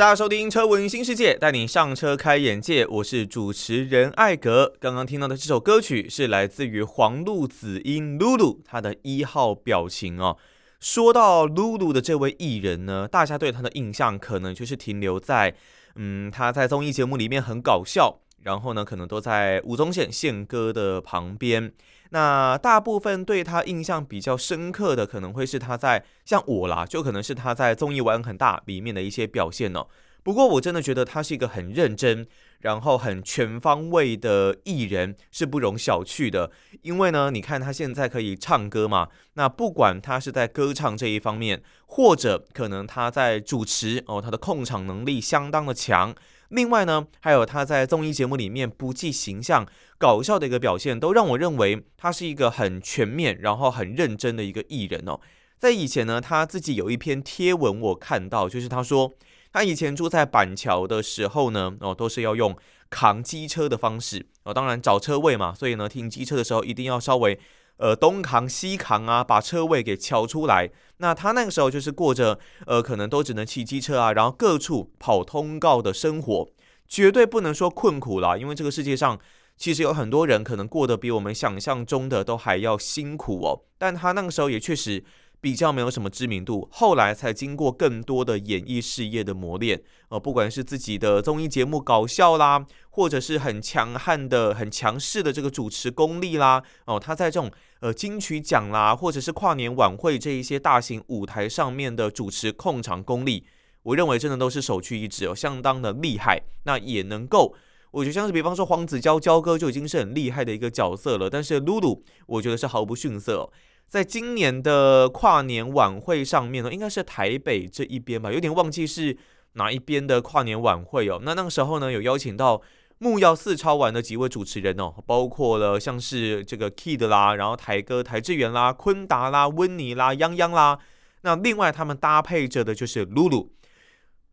[0.00, 2.86] 大家收听《车闻新世界》，带你上车开眼界。
[2.86, 4.72] 我是主持人艾格。
[4.80, 10.38] 刚刚听到的这首歌曲是来自于黄路梓茵露露，她的一号表情哦。
[10.80, 15.54] 说到露露的这位艺人呢，大家对她的印象可能就是停留在，
[15.96, 21.72] 嗯，她在综艺节目里面很搞笑，然后呢，可能都在吴宗宪宪哥的旁边。
[22.10, 29.86] 那大部分对他印象比较深刻的，可能会是他在像我啦，就可能是他在综艺玩很大里面的一些表现哦。
[30.22, 32.26] 不过我真的觉得他是一个很认真，
[32.58, 36.50] 然后很全方位的艺人，是不容小觑的。
[36.82, 46.14] 因为呢，你看他现在可以唱歌嘛，那不管他是在歌唱这一方面，或者可能他在主持哦，他的控场能力相当的强。
[46.50, 49.66] 另外呢，还有他在综艺节目里面不计形象、
[49.98, 55.18] 搞笑的一个表现，都让我认为他是一个很全面，然后很认真的一个艺人哦。
[55.58, 59.12] 在以前呢，他自己有一篇贴文我看到，就是他说
[59.52, 62.56] 他以前住在板桥的时候呢，哦，都是要用
[62.90, 67.38] 扛机车的方式哦，当然找车位嘛，所以呢，停机车的时候一定要稍微。
[67.80, 70.70] 呃，东扛西扛啊，把车位给撬出来。
[70.98, 76.48] 那他那个时候就是过着呃，可能都只能骑机车啊，然后各处跑通告的生活，
[76.86, 79.18] 绝对不能说困苦了，因为这个世界上
[79.56, 83.62] 其实有很多人可能过得比我们想象中的都还要辛苦哦。
[83.78, 85.02] 但他那个时候也确实。
[85.40, 103.46] 比较没有什么知名度，后来才经过更多的演艺事业的磨练，呃，不管是自己的综艺节目搞笑啦，或者是很强悍的、很强势的这个主持功力啦，哦，他在这种呃金曲奖啦，或者是跨年晚会这一些大型舞台上面的主持控场功力，
[103.84, 106.42] 我认为真的都是首屈一指哦，相当的厉害。
[106.64, 107.54] 那也能够，
[107.92, 113.50] 我觉得像是比方说黄子佼佼哥就已经是很厉害的一个角色了，但是露露，我觉得是毫不逊色。
[113.90, 119.18] 在今年的跨年晚会上面呢，应该是台北这一边吧，有点忘记是
[119.54, 121.20] 哪一边的跨年晚会哦。
[121.24, 122.62] 那那个时候呢，有邀请到
[122.98, 130.78] 木曜四超玩的几位主持人哦，包括了像是这个 Kid 啦，然后台哥台志源啦、坤达啦、温妮啦、泱泱啦。
[131.22, 133.50] 那另外他们搭配着的就是露露，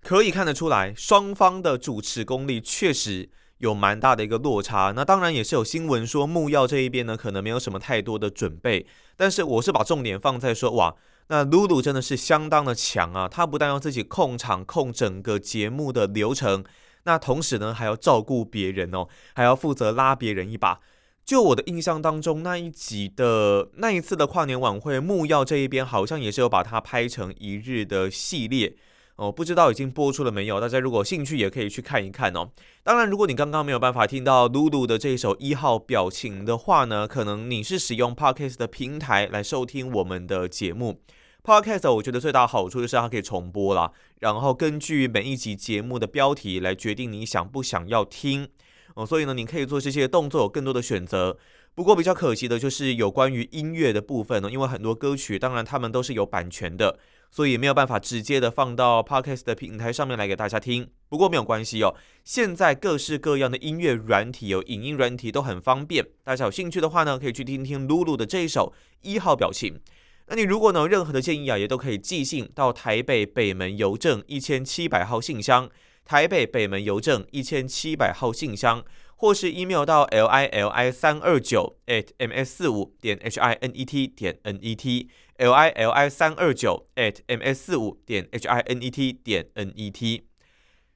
[0.04, 3.32] 可以看得出来，双方的主持功力确实。
[3.60, 8.86] 有蛮大的一个落差，那当然也是有新闻说木曜这一边呢，可能没有什么太多的准备，
[9.16, 10.96] 但是我是把重点放在说，哇，
[11.30, 16.64] 那露露真的是相当的强啊，她不但要自己控场控整个节目的流程，
[17.04, 20.80] 那同时呢还要照顾别人哦，还要负责拉别人一把。
[21.26, 28.78] 就我的印象当中，那一集的那一次的跨年晚会，木曜这一边好像也是有把它拍成一日的系列。
[29.18, 30.62] 哦，不知道已经播出了没有？
[30.62, 32.52] 大家如果兴趣也可以去看一看哦。
[32.84, 41.02] 当然，如果你刚刚没有办法听到露露的这一首一号表情的话呢，可能你是使用 Podcast 的平台来收听我们的节目。
[41.44, 48.48] Podcast 我觉得最大好处就是它可以重播啦，然后根据每一集节目的标题来决定你想不想要听
[48.94, 49.04] 哦。
[49.04, 51.38] 所以呢，你可以做这些动作，有更多的选择。
[51.74, 57.00] 不过比较可惜的就是有关于音乐的部分呢，因为很多歌曲，当然他们都是有版权的。
[57.30, 60.90] 所以没有办法直接的放到 Podcast 的平台上面来给大家听。
[61.10, 66.06] 不过没有关系哦，现在各式各样的音乐软体有影音软体都很方便。
[66.24, 69.80] 大家有兴趣的话呢，可以去听听露露的这一首一号表情。
[70.28, 75.70] 那你如果呢有任何的建议啊，也都可以寄信到台北北门邮政一千七百号信箱，
[76.04, 78.84] 台北北门邮政一千七百号信箱，
[79.16, 83.86] 或是 email 到 l i l i 三二九 at m s 四五点 h i n e
[83.86, 85.08] t 点 n e t。
[85.38, 89.72] L i l i 三二九 at m s 四五点 h i n e t 点 n
[89.76, 90.28] e t，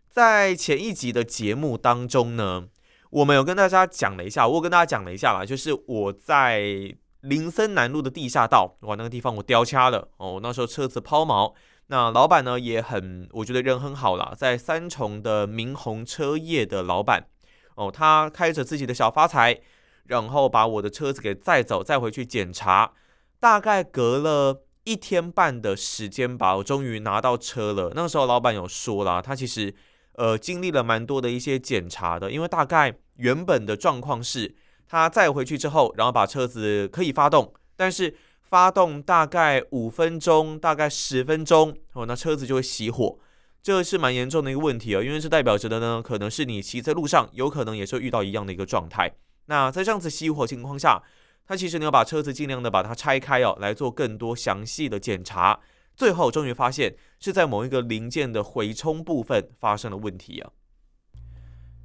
[0.10, 2.68] 在前一集的节目当中呢，
[3.12, 11.54] 我们有跟大家讲了一下，我跟大家讲了一下啦，就是我在林森南路的地下道，哇，那个地方我掉卡了哦，那时候车子抛锚，
[11.88, 17.28] 那老板呢也很，我觉得人很好啦，在三重的明宏车业的老板
[17.76, 19.62] 哦，他开着自己的小发财，
[20.08, 22.94] 然后把我的车子给载走，再回去检查。
[23.42, 27.92] 大概隔了一天半的时间吧，我终于拿到车了。
[27.96, 29.74] 那个时候老板有说了，他其实
[30.14, 34.56] 呃经历了蛮多的一些检查的，因为大概原本的状况是，
[34.88, 43.18] 他载回去之后，然后把车子可以发动，但是发动大概五分钟，大概十分钟哦，那车子就会熄火，
[43.64, 49.12] 这是蛮严重的一个问题哦，因为是代表着的呢，可能是你骑在路上，有可能也是遇到一样的一个状态。
[49.48, 51.02] 那在这样子熄火情况下。
[51.48, 55.60] 他其实呢要把车子尽量的把它拆开哦，来做更多详细的检查。
[55.96, 60.52] 最后终于发现是在某一个零件的回充部分发生了问题啊。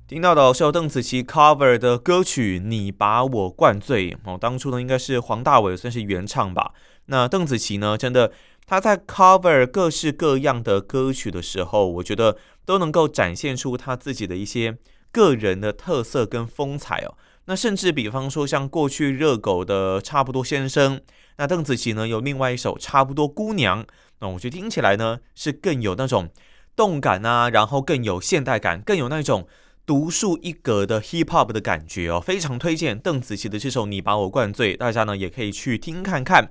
[0.06, 6.72] 听到的是由邓紫棋 cover 的歌曲《你把我灌醉》哦，当初呢应该是黄大炜算是原唱吧。
[7.06, 8.32] 那邓紫棋呢，真的
[8.66, 14.78] 她在 cover 各式各样的歌曲的时候，我觉得都能够展现出她自己的一些
[15.10, 17.18] 个人的特色跟风采哦。
[17.46, 20.98] 那甚至比方说像过去热狗的《差不多先生》，
[21.38, 23.82] 那邓紫棋呢有另外一首《差不多姑娘》，
[24.20, 26.28] 那我觉得听起来呢是更有那种
[26.76, 29.48] 动感啊，然后更有现代感，更有那种。
[29.86, 36.50] 独树一格的 hip hop 的感觉哦，非常推荐邓紫棋的这首《你把我灌醉》，大家呢也可以去听看看。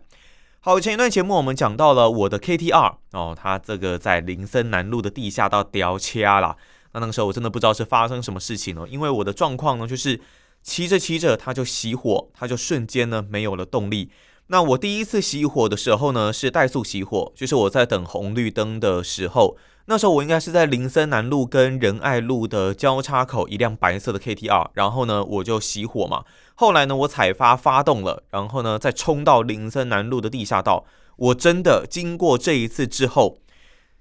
[0.61, 6.55] 好，前一段节目我们讲到了我的 KTR 哦，它这个在林森南路的地下道掉掐了。
[6.93, 10.17] 那那个时候我真的不知道是发生什么事情了，因为我的状况呢就是
[10.65, 14.09] 骑着骑着它就熄火，它就瞬间呢没有了动力。
[14.47, 19.55] 那我第一次熄火的时候呢是怠速熄火，就是我在等红绿灯的时候。
[19.85, 26.25] 那时候我应该是在林森南路跟仁爱路的交叉口，一辆白色的 KTR，然后呢我就熄火嘛。
[26.55, 30.85] 后来呢我踩发发动了，然后呢再冲到林森南路的地下道。
[31.17, 33.37] 我真的经过这一次之后，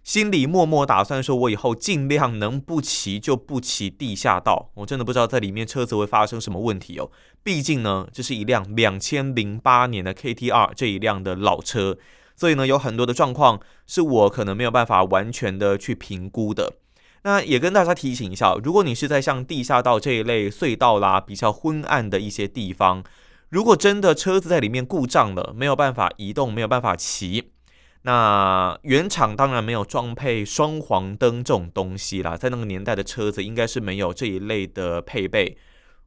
[0.04, 4.70] 心里默默打算说，我以后尽量能不骑就不骑地下道。
[4.74, 7.10] 我真的不知道在里面车子会发生什么问题哦。
[7.42, 11.96] 毕竟呢这是一辆两千零八年的 KTR 这一辆的老车。
[12.36, 16.74] 所以呢，有很多的状况是我可能没有办法完全的去评估的。
[17.22, 23.02] 那也跟大家提醒一下，如果你是在像地下道这一类隧道啦，比较昏暗的一些地方，
[23.48, 27.52] 如果真的车子在里面故障了，没有办法移动，没有办法骑，
[28.06, 35.56] 那原厂当然没有装配双黄灯这种东西啦，在那个年代的车子应该是没有这一类的配备。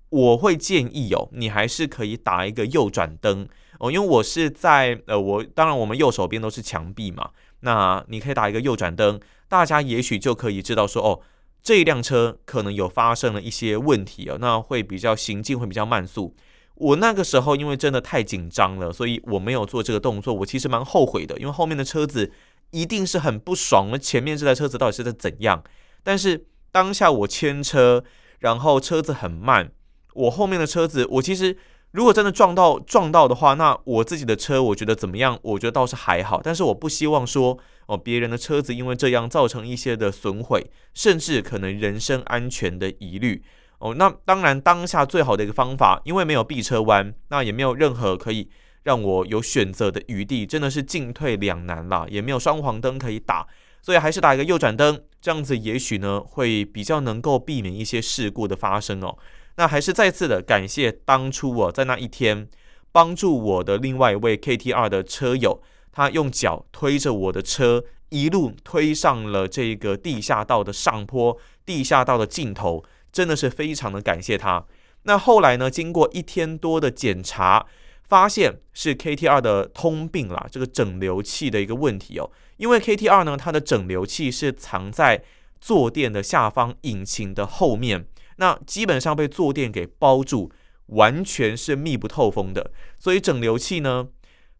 [0.10, 3.48] 我会建议哦，你还是可以打一个右转灯。
[3.80, 9.20] 哦，因为我是在呃，我当然我们右手边都是墙壁嘛，那你可以打一个右转灯，
[9.50, 11.20] 大家也许就可以知道说，哦，
[11.62, 16.36] 这一辆车可能有发生了一些问题哦，那会比较行进会比较慢速。
[16.78, 22.32] 我那个时候因为真的太紧张了，所以我没有做这个动作，我其实蛮后悔的，因为后面的车子
[22.72, 25.64] 一定是很不爽，前面这台车子到底是在怎样？
[26.04, 28.04] 但是当下我牵车，
[28.40, 29.72] 然后车子很慢，
[30.14, 31.58] 我后面的车子我其实。
[31.92, 35.40] 如果真的撞到撞到的话，那我自己的车我觉得怎么样？
[35.42, 37.58] 我觉得倒是还好，但是我不希望说
[37.88, 43.42] 哦，别人的车子因为这样造成一些的损毁，甚至可能人身安全的疑虑
[43.80, 43.94] 哦。
[43.96, 48.50] 那当然，当下最好的一个方法，因为没有避车弯，那也没有任何可以
[48.84, 53.48] 让我有选择的余地，真的是进退两难啦，也没有双黄灯可以打，
[53.82, 59.18] 所以还是打一个右转灯，这样子也许呢会比较能够避免一些事故的发生哦。
[59.58, 62.48] 那还是再次的感谢当初我在那一天
[62.92, 72.84] 帮助我的另外一位 KTR 的车友，他用脚推着我的车一路推上了这个地下道的上坡，地下道的尽头，
[73.18, 74.64] 真的是非常的感谢他。
[75.02, 77.66] 那后来呢，经过一天多的检查，
[78.04, 82.30] 发现是 KTR 的通病啦，这个整流器的一个问题哦。
[82.58, 85.24] 因为 KTR 呢，它的整流器是藏在
[85.60, 88.06] 坐垫的下方，引擎的后面。
[88.36, 90.52] 那基本上被坐垫给包住，
[90.88, 92.69] 完全是密不透风的，
[93.00, 94.10] 所以整流器呢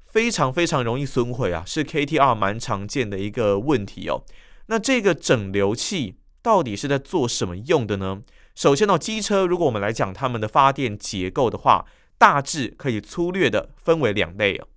[0.04, 4.23] 非常非常容易损毁啊，是 KTR 蛮常见的一个问题哦。
[4.66, 8.23] 那这个整流器到底是在做什么用的呢？
[8.57, 11.85] 首先呢，机车如果我们来讲它们的发电结构的话，
[12.18, 14.68] 大致可以粗略的分为两类哦。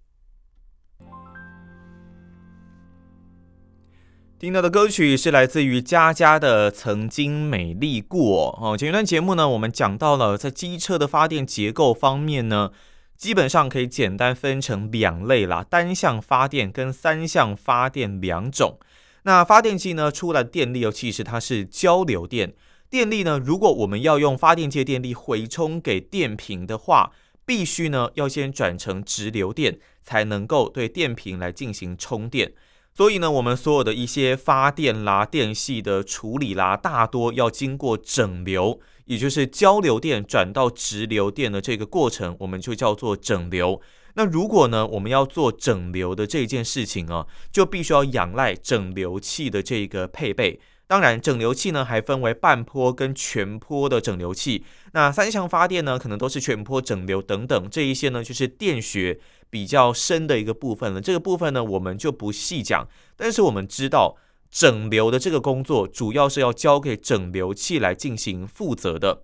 [4.39, 8.77] 听到的歌曲是来自于佳佳的《曾经美丽过》哦。
[8.77, 12.73] 前一段节目呢，我们讲到了在机车的发电结构方面呢，
[13.17, 18.79] 基本上可以简单分成两类啦，单向发电跟三向发电两种。
[19.23, 22.53] 那发电机呢，出来的电力哦，其实它是交流电。
[22.91, 27.13] 电力呢，如果我们要用发电机电力回充给电瓶的话，
[27.47, 32.53] 必须呢要先转成直流电，才能够对电瓶来进行充电。
[32.93, 43.81] 所以呢，我们所有的一些发电啦、电系的处理啦，大多要经过整流，也就是交流电转到直流电的这个过程，我们就叫做整流。
[44.15, 50.59] 那如果呢，我们要做整流的这件事情啊，就必须要仰赖整流器的这个配备。
[50.91, 54.65] 当然，整流器呢还分为半波跟全波的整流器。
[54.91, 61.01] 那三相发电呢，可能都是全波整流等等，这一些呢就是电学比较深的一个部分了。
[61.01, 62.89] 这个部分呢，我们就不细讲。
[63.15, 64.17] 但是我们知道，
[64.51, 69.23] 整流的这个工作主要是要交给整流器来进行负责的。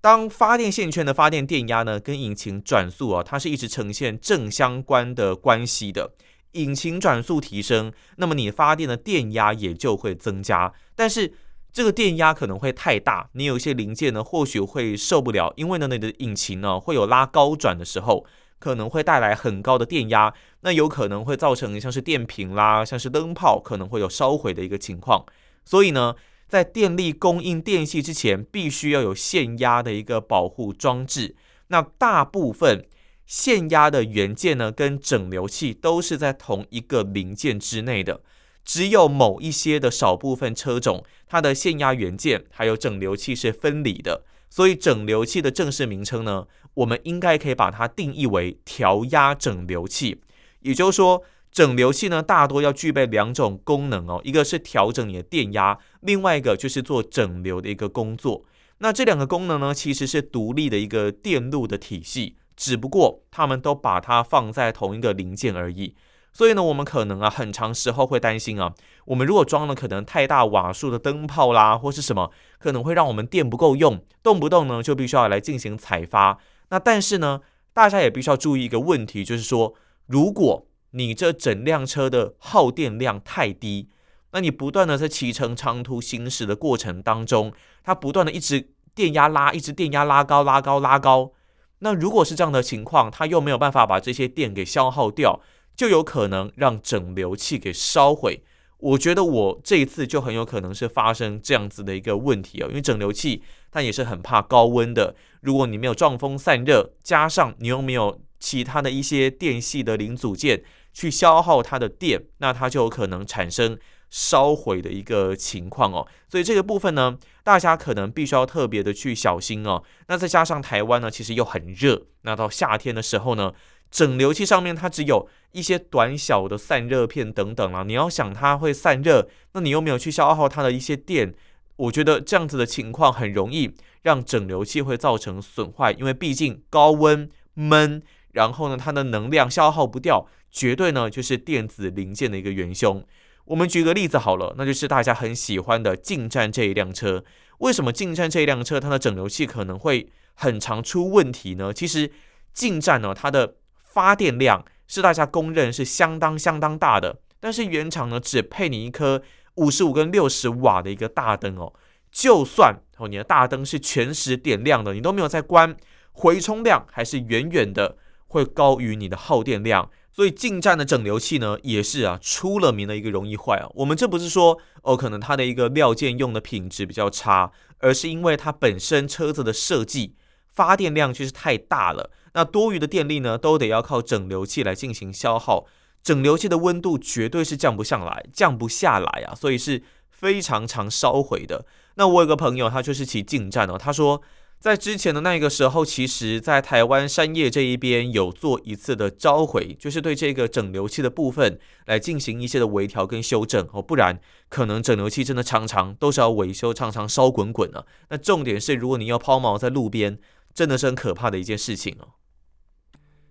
[0.00, 6.12] 当发电线圈的发电电压呢，跟引擎转速啊，它是一直呈现正相关的关系的。
[6.52, 10.72] 引擎转速提升，那么你发电的电压也就会增加。
[10.94, 11.32] 但是
[11.72, 18.26] 这个电压可能会太大，你有一些零件呢，或许会受不了，因为呢，你的引擎呢会有拉高转的时候，
[18.58, 25.24] 可能会带来很高的电压，那有可能会造成像是电瓶啦，像是灯泡可能会有烧毁的一个情况。
[25.64, 26.16] 所以呢，
[26.48, 31.36] 在电力供应电系之前，必须要有限压的一个保护装置。
[31.68, 32.86] 那大部分。
[33.30, 38.22] 限压的元件呢，跟整流器都是在同一个零件之内的，
[38.64, 44.24] 只有某一些的少部分车种，它的限压元件还有整流器是分离的。
[44.48, 50.20] 所以整流器的正式名称呢，我们应该可以把它定义为调压整流器。
[50.62, 51.22] 也就是说，
[51.52, 58.44] 整流器呢，大多要具备两种功能哦，一个是调整你的电压，另外一个就是做整流的一个工作。
[58.78, 62.34] 那这两个功能呢，其实是独立的一个电路的体系。
[62.60, 65.96] 只不过他们都把它放在同一个零件而已，
[66.30, 68.74] 所以呢，我们可能啊，很长时候会担心啊，
[69.06, 76.38] 我们如果装了可能太大瓦数的灯泡啦，或是什么，可能会让我们电不够用，动不动呢就必须要来进行采发。
[76.68, 77.40] 那但是呢，
[77.72, 79.72] 大家也必须要注意一个问题，就是说，
[80.04, 83.88] 如果你这整辆车的耗电量太低，
[84.32, 91.32] 那你不断的在骑乘长途行驶的过程当中，它不断的一直电压拉，一直电压拉高，拉高，拉高。
[91.80, 95.40] 那如果是这样的情况，它又没有办法把这些电给消耗掉，
[95.76, 98.42] 就有可能让整流器给烧毁。
[98.78, 105.14] 我觉得我这一次就很有可能是发生这样子的一个问题哦，因为整流器它也是很怕高温的。
[105.42, 110.62] 如果你没有撞风散热，加上你又没有其他的一些电系的零组件
[110.94, 113.78] 去消耗它的电，那它就有可能产生。
[114.10, 119.82] 烧毁的一个情况哦，所以这个部分呢，大家可能必须要特别的去小心哦。
[120.08, 123.52] 那再加上台湾呢，其实又很热，那到夏天的时候呢，
[123.88, 131.32] 整流器上面它只有一些短小的散热片等等啊，你要想它会散热，那你又没有去消耗它的一些电，
[131.76, 138.02] 我觉得这样子的情况很容易让整流器会造成损坏，因为毕竟高温闷，
[138.32, 143.04] 然后呢，它的能量消耗不掉，绝对呢就是电子零件的一个元凶。
[143.50, 147.24] 我们举个例子好了，那就是大家很喜欢的劲战这一辆车。
[147.58, 151.72] 为什么劲战这一辆车它的整流器可能会很常出问题呢？
[151.72, 152.12] 其实
[152.52, 159.20] 劲战呢，它的发电量是大家公认是相当相当大的，但是原厂呢只配你一颗
[159.56, 161.72] 五十五跟六十瓦的一个大灯哦。
[162.12, 165.76] 就算哦你的大灯是全时点亮的，你都没有在关，
[166.12, 169.90] 回充量还是远远的会高于你的耗电量。
[170.12, 173.68] 所以劲战的整流器呢，也是啊出了名的一个容易坏啊。
[173.74, 180.14] 我们这不是说哦，可能它的一个料件用的品质比较差，而是因为它本身车子的设计
[180.48, 182.10] 发电量就是太大了。
[182.34, 185.66] 那多余的电力呢，都得要靠整流器来进行消耗。
[186.02, 191.64] 整流器的温度绝对是降不下来，降不下来啊，所以是非常常烧毁的。
[191.94, 194.22] 那我有个朋友，他就是骑劲战哦，他说。
[194.60, 207.86] 在之前的那个时候，其实，在台湾山叶这一边有做一次的召回，就是对这个整流器的部分来进行一些的微调跟修正哦，不然可能整流器真的常常都是要维修，常常烧滚滚啊。
[208.10, 210.18] 那重点是，如果你要抛锚在路边，
[210.52, 212.08] 真的是很可怕的一件事情哦。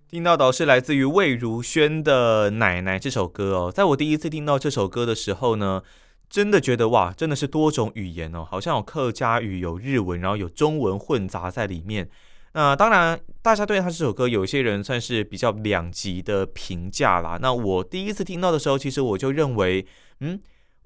[0.10, 5.84] 听到的是来自于魏如萱的《奶奶》这首歌哦，在我第一次听到这首歌的时候呢。
[6.30, 12.08] 真的觉得哇，真的是多种语言哦，好像有客家语、有日文，然后有中文混杂在里面。
[12.54, 17.40] 那当然，大家对他这首歌，有些人算是比较两极的评价啦。
[17.42, 19.84] 那我第一次听到的时候，其实我就认为，
[20.20, 20.40] 嗯，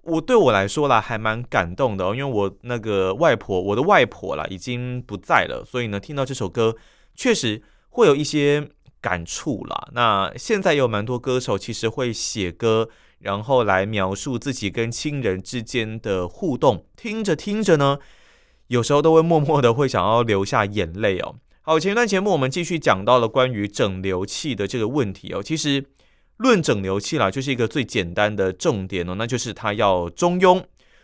[0.04, 6.76] 我对我来说啦，还蛮感动的哦，因为我那个外婆，我的外婆啦，已经不在了，所以呢，听到这首歌，
[7.16, 8.70] 确实会有一些
[9.02, 9.90] 感触啦。
[9.94, 12.90] 那现在有蛮多歌手其实会写歌。
[13.24, 17.98] 然后来描述自己跟亲人之间的互动，听着听着呢，
[18.68, 21.36] 有时候都会默默的会想要流下眼泪哦。
[21.62, 25.42] 好，前一段节目我们继续讲到了关于整流器的这个问题哦。
[25.42, 25.86] 其实
[26.36, 30.62] 论整流器啦，就是一个最简单的重点哦，那就是它要中庸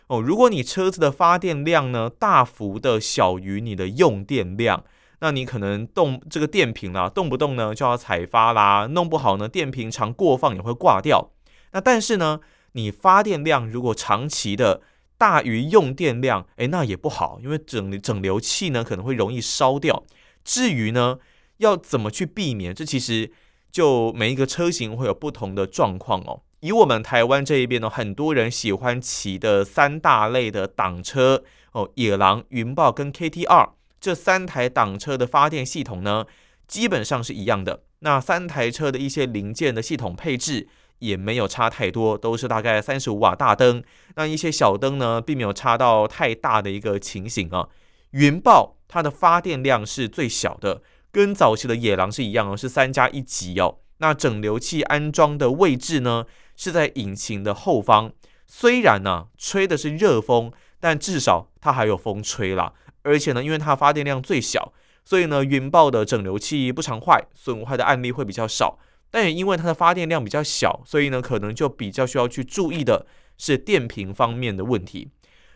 [0.08, 0.20] 哦。
[0.20, 4.84] 如果你车子的发电量呢，大幅的小于你的用电量，
[5.20, 11.30] 那你可能动这个电瓶啦，动不动呢就要采发啦，弄不好呢电瓶常过放也会挂掉。
[11.72, 12.40] 那但是呢，
[12.72, 14.82] 你发电量如果长期的
[15.16, 20.04] 大于用电量，诶，那也不好，因为整整流器呢可能会容易烧掉。
[20.44, 21.18] 至于呢，
[21.58, 23.30] 要怎么去避免，这其实
[23.70, 26.42] 就每一个车型会有不同的状况哦。
[26.60, 36.26] 以我们台湾这一边呢，很多人喜欢骑的三大类的挡车哦，野狼、云豹跟 KTR 这三台挡车的发电系统呢，
[36.66, 37.82] 基本上是一样的。
[38.00, 40.68] 那三台车的一些零件的系统配置
[41.00, 43.82] 也没有差太多，都是大概三十五瓦大灯。
[44.14, 47.68] 那一些小灯呢，并没有差到太大的一个情形啊。
[48.12, 53.78] 云豹它的发电量是最小的，跟早期的野狼是一样哦，是三加一级哦。
[53.98, 56.24] 那整流器安装的位置呢，
[56.56, 58.12] 是在引擎的后方。
[58.46, 62.72] 虽然呢，吹的是热风，但至少它还有风吹啦。
[63.02, 64.72] 而且呢，因为它发电量最小，
[65.04, 68.78] 所以呢，云豹的整流器不常坏，损坏的案例会比较少。
[69.10, 75.08] 但也因为它的发电量比较小，所以呢，可能就比较需要去注意的是电瓶方面的问题。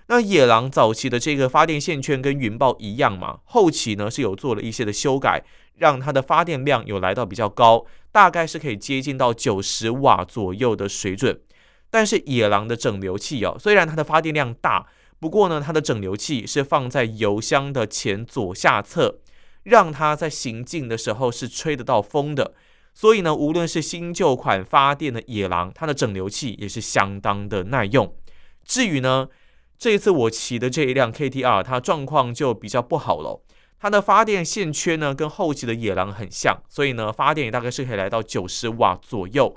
[0.08, 5.42] 那野狼早期的这个发电线圈跟云豹一样嘛，后期呢是有做了一些的修改，
[5.76, 11.40] 让它的发电量有来到比较高，大概是可以接近到九十瓦左右的水准。
[11.90, 14.86] 但是野狼的整流器哦，虽然它的发电量大，
[15.18, 19.20] 不过呢，它的整流器是放在油箱的前左下侧，
[19.62, 22.52] 让它在行进的时候是吹得到风的。
[22.94, 28.16] 所以呢，无论是新旧款发电的野狼，它的整流器也是相当的耐用。
[28.64, 29.28] 至于呢，
[29.76, 33.42] 这一次我骑的这一辆 KTR，它状况就比较不好了。
[33.80, 39.54] 它的发电线圈呢，跟后期的野狼很像，所以呢，发电也大概是可以来到九十瓦左右。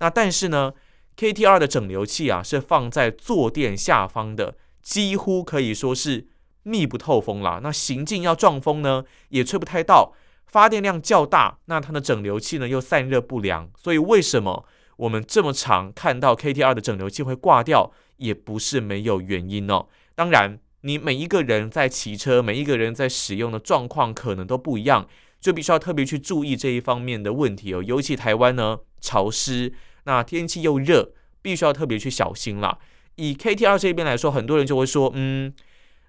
[0.00, 0.72] 那但是呢
[1.16, 6.26] ，KTR 的整流器啊，是放在坐垫下方的，几乎可以说是
[6.64, 7.60] 密不透风啦。
[7.62, 10.12] 那行进要撞风呢，也吹不太到。
[10.50, 14.66] 发电量较大，那它的整流器呢又散热不良，所以为什么
[14.96, 17.92] 我们这么常看到 KTR 的整流器会挂掉？
[18.16, 19.86] 也不是没有原因哦。
[20.14, 25.08] 当然，你每一个人在骑车，每一个人在使用的状况可能都不一样，
[25.40, 27.82] 就必须要特别去注意这一方面的问题哦。
[27.82, 29.72] 尤其台湾呢潮湿，
[30.04, 32.76] 那天气又热，必须要特别去小心啦。
[33.16, 35.54] 以 KTR 这边来说，很多人就会说，嗯，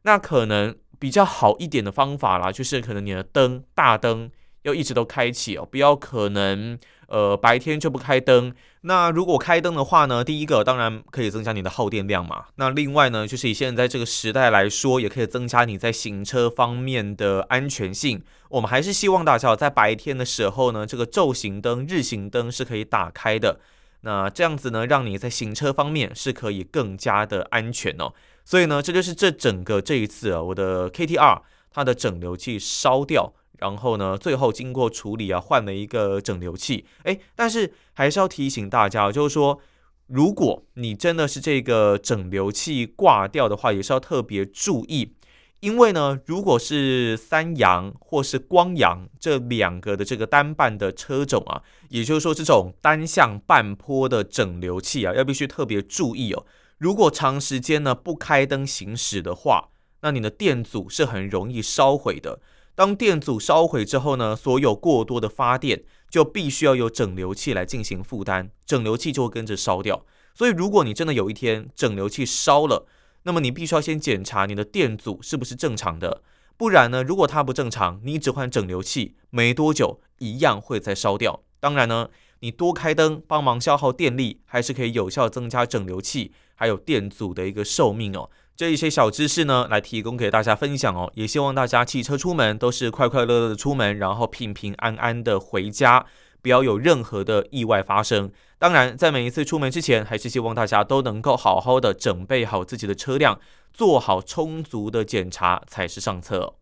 [0.02, 4.30] 那可能比较好一点的方法啦，就是可能你的灯大灯
[4.62, 6.78] 要一直都开启哦，不要可能。
[7.08, 8.54] 呃，白天就不开灯。
[8.84, 12.46] 那如果开灯的话呢，第一个当然可以增加你的耗电量嘛。
[12.56, 18.24] 那另外呢，就是以现在这个时代来说，也可以增加你在行车方面的安全性。
[18.48, 23.60] 我们还是希望大家在白天的时候呢，这个昼行灯、日行灯是可以打开的。
[24.04, 28.14] 那这样子呢，让你在行车方面是可以更加的安全哦。
[28.44, 33.34] 所以呢，这就是这整个这一次啊，我的 KTR 它的整流器烧掉。
[33.60, 36.84] 然后呢，最后经过处理啊，换了一个整流器。
[37.04, 39.60] 诶，但是还是要提醒大家，就是说，
[40.08, 45.14] 如果你真的是这个整流器挂掉的话，也是要特别注意，
[45.60, 56.44] 因为呢，如果是三阳或是光阳这两个的这个单半的车种啊，也就是说这种单向半坡的整流器啊，要必须特别注意哦。
[56.82, 59.70] 如果长时间呢不开灯行驶的话，
[60.02, 62.40] 那你的电阻是很容易烧毁的。
[62.74, 70.04] 当电阻烧毁之后呢，所有过多的发电就必须要有整流器来进行负担，整流器就会跟着烧掉。
[70.34, 72.88] 所以，如果你真的有一天整流器烧了，
[73.26, 76.24] 那么你必须要先检查你的电阻是不是正常的，
[76.58, 81.44] 不然呢，如果它不正常，你只换整流器，没多久一样会再烧掉。
[81.60, 88.30] 当然呢，你多开灯帮忙消耗电力，还是可以有效增加整流器还有电阻的一个寿命哦。
[88.56, 91.12] 这一些小知识呢，来提供给大家分享哦。
[91.16, 96.06] 也希望大家骑车出门都是快快乐乐的出门，然后平平安安的回家，
[96.44, 98.32] 不要有任何的意外发生。
[98.60, 103.40] 当然，在每一次出门之前，还是希望大家都能够好好的准备好自己的车辆，
[103.74, 106.58] 做好充足的检查才是上策。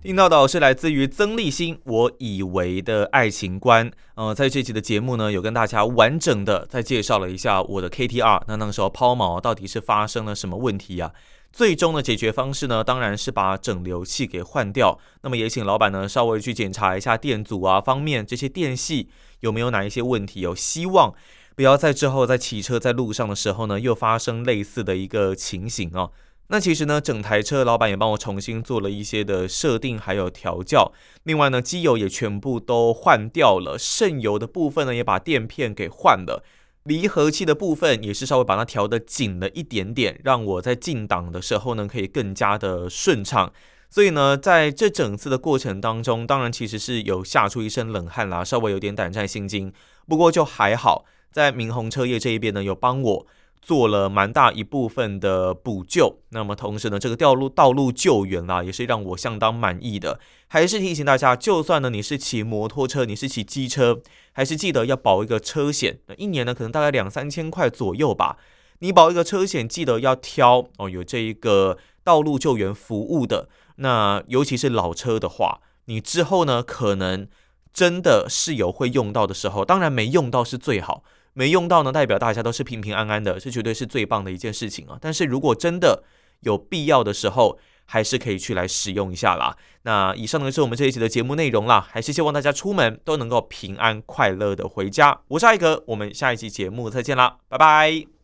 [0.00, 3.90] 听到的是来自于曾立新，我以为的爱情观。
[4.14, 8.42] 呃，在这期的节目呢，有跟大家完整的再介绍了一下我的 KTR。
[8.46, 11.12] 那那个时候抛锚到底是发生了什么问题呀？
[11.52, 14.96] 最终的解决方式呢，当然是把整流器给换掉。
[15.22, 19.08] 那么也请老板呢稍微去检查一下电阻啊方面这些电系
[19.40, 20.40] 有没有哪一些问题。
[20.40, 21.12] 有希望
[21.56, 26.12] 不要在之后在骑车在路上的时候呢又发生类似的一个情形哦。
[26.50, 30.92] 那其实呢，整台车老板也帮我重新做了一些的设定，还有调教。
[31.24, 36.42] 另外呢，机油也全部都换掉了，渗油的部分呢也把垫片给换了，
[36.84, 43.52] 离合器的部分也是稍微把它调得紧了一点点，让我在进档的时候呢可以更加的顺畅。
[43.90, 49.70] 所以呢，在这整次的过程当中，当然其实是有吓出一身冷汗啦，稍微有点胆战心惊。
[50.06, 53.26] 不过就还好，在明宏车业这一边呢有帮我。
[53.68, 60.18] 做了蛮大一部分的补救，那么同时呢，这个道路道路救援啦，也是让我相当满意的。
[60.46, 64.00] 还是提醒大家，就算呢你是骑摩托车，你是骑机车，
[64.32, 65.98] 还是记得要保一个车险。
[66.06, 68.38] 那一年呢，可能大概两三千块左右吧。
[68.78, 73.50] 你保一个车险，记得要挑哦，有这一个道路救援服务的。
[73.76, 77.28] 那尤其是老车的话，你之后呢，可能
[77.70, 79.62] 真的是有会用到的时候。
[79.62, 81.04] 当然没用到是最好，
[81.38, 84.98] 没用到呢，代表大家都是平平安安的，这绝对是最棒的一件事情啊。
[85.00, 86.02] 但是如果真的
[86.40, 89.56] 有必要的时候，还是可以去来使用一下啦。
[89.82, 95.20] 那以上呢是我们这一期的节目内容啦，还是希望大家出门都能够平安快乐的回家。
[95.28, 98.17] 我是艾格，我们下一期节目再见啦，拜拜。